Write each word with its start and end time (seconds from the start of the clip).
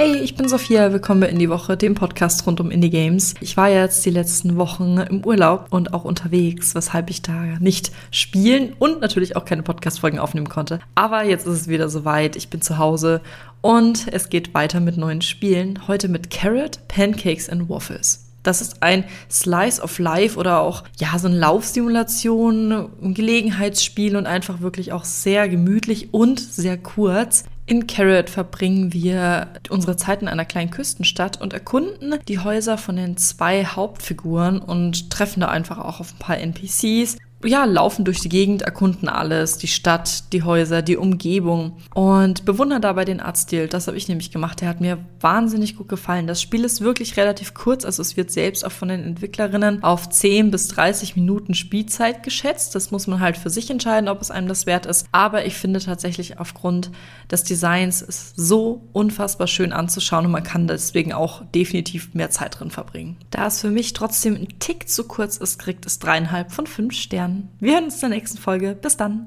Hey, 0.00 0.14
ich 0.18 0.36
bin 0.36 0.48
Sophia, 0.48 0.92
willkommen 0.92 1.22
bei 1.22 1.28
Indie 1.28 1.48
Woche, 1.48 1.76
dem 1.76 1.96
Podcast 1.96 2.46
rund 2.46 2.60
um 2.60 2.70
Indie 2.70 2.88
Games. 2.88 3.34
Ich 3.40 3.56
war 3.56 3.68
jetzt 3.68 4.06
die 4.06 4.10
letzten 4.10 4.56
Wochen 4.56 4.98
im 4.98 5.24
Urlaub 5.24 5.66
und 5.70 5.92
auch 5.92 6.04
unterwegs, 6.04 6.76
weshalb 6.76 7.10
ich 7.10 7.20
da 7.20 7.34
nicht 7.58 7.90
spielen 8.12 8.74
und 8.78 9.00
natürlich 9.00 9.34
auch 9.34 9.44
keine 9.44 9.64
Podcast-Folgen 9.64 10.20
aufnehmen 10.20 10.48
konnte. 10.48 10.78
Aber 10.94 11.24
jetzt 11.24 11.48
ist 11.48 11.62
es 11.62 11.66
wieder 11.66 11.88
soweit, 11.88 12.36
ich 12.36 12.48
bin 12.48 12.62
zu 12.62 12.78
Hause 12.78 13.22
und 13.60 14.06
es 14.12 14.28
geht 14.28 14.54
weiter 14.54 14.78
mit 14.78 14.96
neuen 14.96 15.20
Spielen. 15.20 15.88
Heute 15.88 16.06
mit 16.06 16.30
Carrot, 16.30 16.78
Pancakes 16.86 17.48
and 17.48 17.68
Waffles. 17.68 18.24
Das 18.44 18.60
ist 18.60 18.84
ein 18.84 19.02
Slice 19.28 19.82
of 19.82 19.98
Life 19.98 20.38
oder 20.38 20.60
auch, 20.60 20.84
ja, 21.00 21.18
so 21.18 21.26
eine 21.26 21.38
Laufsimulation, 21.38 22.88
ein 23.02 23.14
Gelegenheitsspiel 23.14 24.16
und 24.16 24.26
einfach 24.26 24.60
wirklich 24.60 24.92
auch 24.92 25.02
sehr 25.02 25.48
gemütlich 25.48 26.14
und 26.14 26.38
sehr 26.38 26.78
kurz. 26.78 27.42
In 27.68 27.86
Carrot 27.86 28.30
verbringen 28.30 28.94
wir 28.94 29.48
unsere 29.68 29.94
Zeit 29.98 30.22
in 30.22 30.28
einer 30.28 30.46
kleinen 30.46 30.70
Küstenstadt 30.70 31.38
und 31.38 31.52
erkunden 31.52 32.14
die 32.26 32.38
Häuser 32.38 32.78
von 32.78 32.96
den 32.96 33.18
zwei 33.18 33.62
Hauptfiguren 33.66 34.58
und 34.58 35.10
treffen 35.10 35.40
da 35.40 35.48
einfach 35.48 35.76
auch 35.76 36.00
auf 36.00 36.14
ein 36.14 36.18
paar 36.18 36.38
NPCs 36.38 37.18
ja, 37.44 37.64
laufen 37.64 38.04
durch 38.04 38.20
die 38.20 38.28
Gegend, 38.28 38.62
erkunden 38.62 39.08
alles, 39.08 39.58
die 39.58 39.68
Stadt, 39.68 40.32
die 40.32 40.42
Häuser, 40.42 40.82
die 40.82 40.96
Umgebung 40.96 41.76
und 41.94 42.44
bewundern 42.44 42.82
dabei 42.82 43.04
den 43.04 43.20
Artstil. 43.20 43.68
Das 43.68 43.86
habe 43.86 43.96
ich 43.96 44.08
nämlich 44.08 44.32
gemacht. 44.32 44.60
Der 44.60 44.68
hat 44.68 44.80
mir 44.80 44.98
wahnsinnig 45.20 45.76
gut 45.76 45.88
gefallen. 45.88 46.26
Das 46.26 46.42
Spiel 46.42 46.64
ist 46.64 46.80
wirklich 46.80 47.16
relativ 47.16 47.54
kurz, 47.54 47.84
also 47.84 48.02
es 48.02 48.16
wird 48.16 48.32
selbst 48.32 48.64
auch 48.64 48.72
von 48.72 48.88
den 48.88 49.04
Entwicklerinnen 49.04 49.84
auf 49.84 50.08
10 50.08 50.50
bis 50.50 50.66
30 50.68 51.14
Minuten 51.14 51.54
Spielzeit 51.54 52.24
geschätzt. 52.24 52.74
Das 52.74 52.90
muss 52.90 53.06
man 53.06 53.20
halt 53.20 53.36
für 53.36 53.50
sich 53.50 53.70
entscheiden, 53.70 54.08
ob 54.08 54.20
es 54.20 54.32
einem 54.32 54.48
das 54.48 54.66
wert 54.66 54.86
ist. 54.86 55.06
Aber 55.12 55.46
ich 55.46 55.54
finde 55.54 55.78
tatsächlich 55.78 56.40
aufgrund 56.40 56.90
des 57.30 57.44
Designs 57.44 58.02
ist 58.02 58.34
so 58.34 58.82
unfassbar 58.92 59.46
schön 59.46 59.72
anzuschauen 59.72 60.26
und 60.26 60.32
man 60.32 60.42
kann 60.42 60.66
deswegen 60.66 61.12
auch 61.12 61.44
definitiv 61.54 62.14
mehr 62.14 62.30
Zeit 62.30 62.58
drin 62.58 62.70
verbringen. 62.70 63.16
Da 63.30 63.46
es 63.46 63.60
für 63.60 63.70
mich 63.70 63.92
trotzdem 63.92 64.34
ein 64.34 64.58
Tick 64.58 64.88
zu 64.88 65.04
kurz 65.04 65.36
ist, 65.36 65.60
kriegt 65.60 65.86
es 65.86 66.00
dreieinhalb 66.00 66.50
von 66.50 66.66
fünf 66.66 66.94
Sternen. 66.94 67.27
Wir 67.60 67.74
hören 67.74 67.84
uns 67.84 68.00
der 68.00 68.08
nächsten 68.08 68.38
Folge. 68.38 68.74
Bis 68.80 68.96
dann. 68.96 69.16